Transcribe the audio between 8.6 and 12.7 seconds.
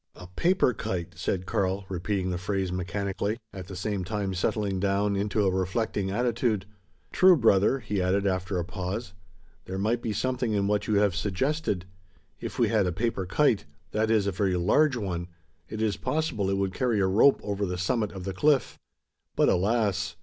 pause; "there might be something in what you have suggested. If we